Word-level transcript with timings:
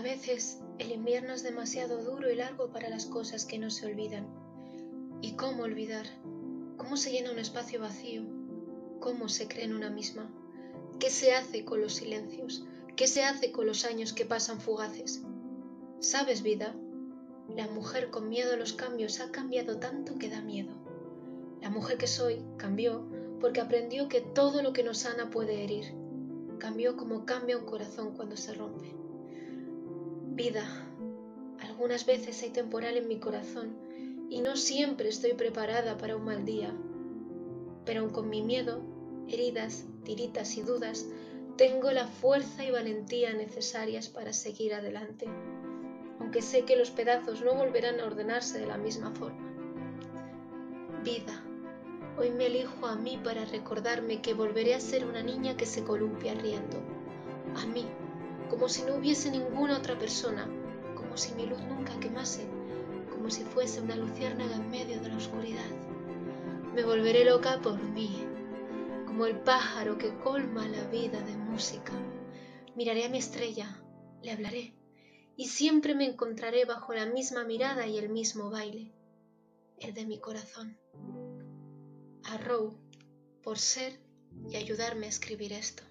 A 0.00 0.02
veces 0.02 0.58
el 0.78 0.92
invierno 0.92 1.34
es 1.34 1.42
demasiado 1.42 2.02
duro 2.02 2.32
y 2.32 2.34
largo 2.34 2.72
para 2.72 2.88
las 2.88 3.04
cosas 3.04 3.44
que 3.44 3.58
no 3.58 3.68
se 3.68 3.84
olvidan. 3.84 4.26
¿Y 5.20 5.32
cómo 5.32 5.64
olvidar? 5.64 6.06
¿Cómo 6.78 6.96
se 6.96 7.12
llena 7.12 7.30
un 7.30 7.38
espacio 7.38 7.82
vacío? 7.82 8.22
¿Cómo 8.98 9.28
se 9.28 9.46
cree 9.46 9.66
en 9.66 9.74
una 9.74 9.90
misma? 9.90 10.30
¿Qué 10.98 11.10
se 11.10 11.34
hace 11.34 11.66
con 11.66 11.82
los 11.82 11.96
silencios? 11.96 12.64
¿Qué 12.96 13.06
se 13.06 13.24
hace 13.24 13.52
con 13.52 13.66
los 13.66 13.84
años 13.84 14.14
que 14.14 14.24
pasan 14.24 14.58
fugaces? 14.58 15.20
¿Sabes, 15.98 16.42
vida? 16.42 16.74
La 17.54 17.68
mujer 17.68 18.08
con 18.08 18.30
miedo 18.30 18.54
a 18.54 18.56
los 18.56 18.72
cambios 18.72 19.20
ha 19.20 19.30
cambiado 19.30 19.80
tanto 19.80 20.18
que 20.18 20.30
da 20.30 20.40
miedo. 20.40 20.72
La 21.60 21.68
mujer 21.68 21.98
que 21.98 22.06
soy 22.06 22.42
cambió 22.56 23.06
porque 23.38 23.60
aprendió 23.60 24.08
que 24.08 24.22
todo 24.22 24.62
lo 24.62 24.72
que 24.72 24.82
nos 24.82 24.96
sana 24.96 25.28
puede 25.28 25.62
herir. 25.62 25.94
Cambió 26.58 26.96
como 26.96 27.26
cambia 27.26 27.58
un 27.58 27.66
corazón 27.66 28.16
cuando 28.16 28.38
se 28.38 28.54
rompe. 28.54 28.98
Vida, 30.42 30.64
algunas 31.60 32.06
veces 32.06 32.42
hay 32.42 32.48
temporal 32.48 32.96
en 32.96 33.08
mi 33.08 33.18
corazón 33.18 33.76
y 34.30 34.40
no 34.40 34.56
siempre 34.56 35.10
estoy 35.10 35.34
preparada 35.34 35.98
para 35.98 36.16
un 36.16 36.24
mal 36.24 36.46
día. 36.46 36.74
Pero 37.84 38.00
aun 38.00 38.08
con 38.08 38.30
mi 38.30 38.40
miedo, 38.40 38.80
heridas, 39.28 39.84
tiritas 40.02 40.56
y 40.56 40.62
dudas, 40.62 41.04
tengo 41.58 41.92
la 41.92 42.06
fuerza 42.06 42.64
y 42.64 42.70
valentía 42.70 43.34
necesarias 43.34 44.08
para 44.08 44.32
seguir 44.32 44.72
adelante 44.72 45.28
aunque 46.20 46.40
sé 46.40 46.64
que 46.64 46.76
los 46.76 46.90
pedazos 46.90 47.42
no 47.42 47.54
volverán 47.54 48.00
a 48.00 48.06
ordenarse 48.06 48.60
de 48.60 48.66
la 48.66 48.78
misma 48.78 49.10
forma. 49.10 49.46
Vida, 51.04 51.44
hoy 52.16 52.30
me 52.30 52.46
elijo 52.46 52.86
a 52.86 52.94
mí 52.94 53.20
para 53.22 53.44
recordarme 53.44 54.22
que 54.22 54.32
volveré 54.32 54.74
a 54.74 54.80
ser 54.80 55.04
una 55.04 55.22
niña 55.22 55.58
que 55.58 55.66
se 55.66 55.84
columpia 55.84 56.32
riendo. 56.34 56.78
A 57.56 57.66
mí, 57.66 57.84
como 58.50 58.68
si 58.68 58.82
no 58.82 58.96
hubiese 58.96 59.30
ninguna 59.30 59.78
otra 59.78 59.96
persona, 59.96 60.46
como 60.96 61.16
si 61.16 61.32
mi 61.34 61.46
luz 61.46 61.60
nunca 61.62 61.98
quemase, 62.00 62.46
como 63.10 63.30
si 63.30 63.44
fuese 63.44 63.80
una 63.80 63.96
luciérnaga 63.96 64.56
en 64.56 64.68
medio 64.68 65.00
de 65.00 65.08
la 65.08 65.16
oscuridad. 65.16 65.70
Me 66.74 66.82
volveré 66.82 67.24
loca 67.24 67.60
por 67.62 67.80
mí, 67.80 68.10
como 69.06 69.26
el 69.26 69.38
pájaro 69.40 69.96
que 69.96 70.14
colma 70.18 70.68
la 70.68 70.84
vida 70.88 71.20
de 71.22 71.36
música. 71.36 71.92
Miraré 72.74 73.04
a 73.04 73.08
mi 73.08 73.18
estrella, 73.18 73.80
le 74.22 74.32
hablaré 74.32 74.74
y 75.36 75.46
siempre 75.46 75.94
me 75.94 76.06
encontraré 76.06 76.64
bajo 76.64 76.92
la 76.92 77.06
misma 77.06 77.44
mirada 77.44 77.86
y 77.86 77.98
el 77.98 78.08
mismo 78.08 78.50
baile, 78.50 78.92
el 79.78 79.94
de 79.94 80.06
mi 80.06 80.18
corazón. 80.18 80.76
A 82.24 82.36
Row 82.36 82.76
por 83.42 83.58
ser 83.58 83.98
y 84.48 84.56
ayudarme 84.56 85.06
a 85.06 85.08
escribir 85.08 85.52
esto. 85.52 85.82